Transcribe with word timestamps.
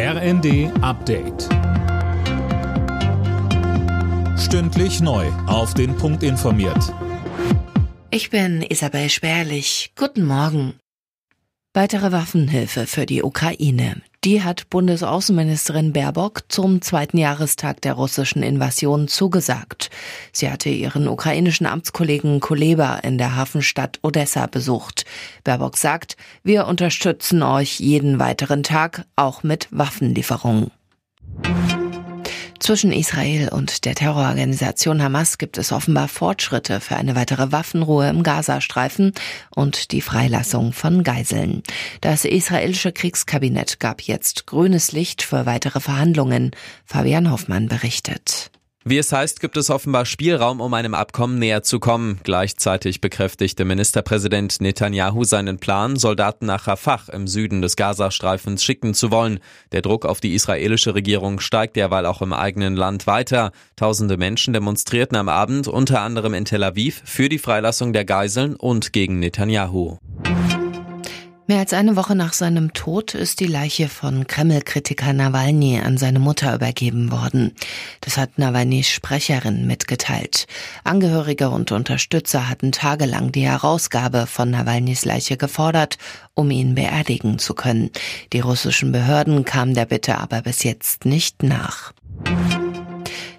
RND 0.00 0.70
Update. 0.80 1.48
Stündlich 4.38 5.00
neu. 5.00 5.26
Auf 5.48 5.74
den 5.74 5.96
Punkt 5.96 6.22
informiert. 6.22 6.94
Ich 8.12 8.30
bin 8.30 8.62
Isabel 8.62 9.08
Spärlich. 9.08 9.90
Guten 9.96 10.24
Morgen. 10.24 10.74
Weitere 11.74 12.12
Waffenhilfe 12.12 12.86
für 12.86 13.06
die 13.06 13.24
Ukraine. 13.24 14.00
Die 14.28 14.42
hat 14.42 14.68
Bundesaußenministerin 14.68 15.94
Baerbock 15.94 16.42
zum 16.48 16.82
zweiten 16.82 17.16
Jahrestag 17.16 17.80
der 17.80 17.94
russischen 17.94 18.42
Invasion 18.42 19.08
zugesagt. 19.08 19.88
Sie 20.32 20.50
hatte 20.50 20.68
ihren 20.68 21.08
ukrainischen 21.08 21.64
Amtskollegen 21.64 22.40
Kuleba 22.40 22.96
in 22.96 23.16
der 23.16 23.36
Hafenstadt 23.36 23.98
Odessa 24.02 24.46
besucht. 24.46 25.06
Baerbock 25.44 25.78
sagt, 25.78 26.18
wir 26.42 26.66
unterstützen 26.66 27.42
euch 27.42 27.80
jeden 27.80 28.18
weiteren 28.18 28.62
Tag, 28.62 29.06
auch 29.16 29.44
mit 29.44 29.66
Waffenlieferungen. 29.70 30.72
Zwischen 32.68 32.92
Israel 32.92 33.48
und 33.48 33.86
der 33.86 33.94
Terrororganisation 33.94 35.02
Hamas 35.02 35.38
gibt 35.38 35.56
es 35.56 35.72
offenbar 35.72 36.06
Fortschritte 36.06 36.80
für 36.80 36.96
eine 36.96 37.16
weitere 37.16 37.50
Waffenruhe 37.50 38.10
im 38.10 38.22
Gazastreifen 38.22 39.14
und 39.48 39.90
die 39.90 40.02
Freilassung 40.02 40.74
von 40.74 41.02
Geiseln. 41.02 41.62
Das 42.02 42.26
israelische 42.26 42.92
Kriegskabinett 42.92 43.80
gab 43.80 44.02
jetzt 44.02 44.46
grünes 44.46 44.92
Licht 44.92 45.22
für 45.22 45.46
weitere 45.46 45.80
Verhandlungen. 45.80 46.50
Fabian 46.84 47.30
Hoffmann 47.30 47.68
berichtet. 47.68 48.37
Wie 48.84 48.96
es 48.96 49.12
heißt, 49.12 49.40
gibt 49.40 49.56
es 49.56 49.70
offenbar 49.70 50.06
Spielraum, 50.06 50.60
um 50.60 50.72
einem 50.72 50.94
Abkommen 50.94 51.38
näher 51.38 51.62
zu 51.62 51.80
kommen. 51.80 52.20
Gleichzeitig 52.22 53.00
bekräftigte 53.00 53.64
Ministerpräsident 53.64 54.60
Netanyahu 54.60 55.24
seinen 55.24 55.58
Plan, 55.58 55.96
Soldaten 55.96 56.46
nach 56.46 56.68
Rafah 56.68 57.12
im 57.12 57.26
Süden 57.26 57.60
des 57.60 57.76
Gazastreifens 57.76 58.62
schicken 58.62 58.94
zu 58.94 59.10
wollen. 59.10 59.40
Der 59.72 59.82
Druck 59.82 60.06
auf 60.06 60.20
die 60.20 60.34
israelische 60.34 60.94
Regierung 60.94 61.40
steigt 61.40 61.76
derweil 61.76 62.06
auch 62.06 62.22
im 62.22 62.32
eigenen 62.32 62.76
Land 62.76 63.06
weiter. 63.06 63.50
Tausende 63.76 64.16
Menschen 64.16 64.54
demonstrierten 64.54 65.18
am 65.18 65.28
Abend 65.28 65.68
unter 65.68 66.00
anderem 66.00 66.32
in 66.32 66.44
Tel 66.44 66.62
Aviv 66.62 67.02
für 67.04 67.28
die 67.28 67.38
Freilassung 67.38 67.92
der 67.92 68.04
Geiseln 68.04 68.54
und 68.54 68.92
gegen 68.92 69.18
Netanyahu. 69.18 69.98
Mehr 71.50 71.60
als 71.60 71.72
eine 71.72 71.96
Woche 71.96 72.14
nach 72.14 72.34
seinem 72.34 72.74
Tod 72.74 73.14
ist 73.14 73.40
die 73.40 73.46
Leiche 73.46 73.88
von 73.88 74.26
Kreml-Kritiker 74.26 75.14
Nawalny 75.14 75.80
an 75.80 75.96
seine 75.96 76.18
Mutter 76.18 76.54
übergeben 76.54 77.10
worden. 77.10 77.54
Das 78.02 78.18
hat 78.18 78.38
Nawalnys 78.38 78.90
Sprecherin 78.90 79.66
mitgeteilt. 79.66 80.46
Angehörige 80.84 81.48
und 81.48 81.72
Unterstützer 81.72 82.50
hatten 82.50 82.70
tagelang 82.70 83.32
die 83.32 83.48
Herausgabe 83.48 84.26
von 84.26 84.50
Nawalnys 84.50 85.06
Leiche 85.06 85.38
gefordert, 85.38 85.96
um 86.34 86.50
ihn 86.50 86.74
beerdigen 86.74 87.38
zu 87.38 87.54
können. 87.54 87.92
Die 88.34 88.40
russischen 88.40 88.92
Behörden 88.92 89.46
kamen 89.46 89.72
der 89.72 89.86
Bitte 89.86 90.18
aber 90.18 90.42
bis 90.42 90.64
jetzt 90.64 91.06
nicht 91.06 91.42
nach. 91.42 91.94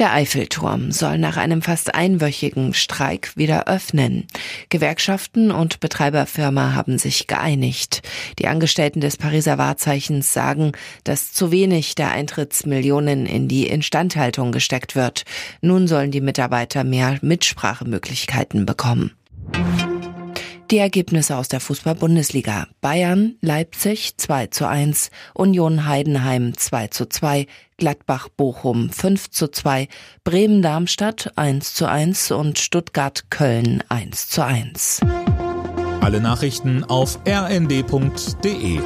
Der 0.00 0.14
Eiffelturm 0.14 0.92
soll 0.92 1.18
nach 1.18 1.36
einem 1.36 1.60
fast 1.60 1.94
einwöchigen 1.94 2.72
Streik 2.72 3.36
wieder 3.36 3.68
öffnen. 3.68 4.26
Gewerkschaften 4.70 5.50
und 5.50 5.78
Betreiberfirma 5.80 6.72
haben 6.72 6.96
sich 6.96 7.26
geeinigt. 7.26 8.00
Die 8.38 8.48
Angestellten 8.48 9.02
des 9.02 9.18
Pariser 9.18 9.58
Wahrzeichens 9.58 10.32
sagen, 10.32 10.72
dass 11.04 11.34
zu 11.34 11.52
wenig 11.52 11.96
der 11.96 12.12
Eintrittsmillionen 12.12 13.26
in 13.26 13.46
die 13.46 13.66
Instandhaltung 13.66 14.52
gesteckt 14.52 14.96
wird. 14.96 15.24
Nun 15.60 15.86
sollen 15.86 16.10
die 16.10 16.22
Mitarbeiter 16.22 16.82
mehr 16.82 17.18
Mitsprachemöglichkeiten 17.20 18.64
bekommen. 18.64 19.10
Die 20.70 20.78
Ergebnisse 20.78 21.36
aus 21.36 21.48
der 21.48 21.58
Fußball-Bundesliga. 21.58 22.68
Bayern, 22.80 23.34
Leipzig 23.40 24.16
2 24.18 24.46
zu 24.46 24.68
1, 24.68 25.10
Union 25.34 25.86
Heidenheim 25.86 26.56
2 26.56 26.86
zu 26.86 27.06
2, 27.06 27.48
Gladbach 27.76 28.28
Bochum 28.28 28.88
5 28.90 29.30
zu 29.30 29.48
2, 29.48 29.88
Bremen 30.22 30.62
Darmstadt 30.62 31.32
1 31.34 31.74
zu 31.74 31.88
1 31.88 32.30
und 32.30 32.60
Stuttgart 32.60 33.24
Köln 33.30 33.82
1 33.88 34.28
zu 34.28 34.44
1. 34.44 35.00
Alle 36.00 36.20
Nachrichten 36.20 36.84
auf 36.84 37.18
rnd.de 37.26 38.78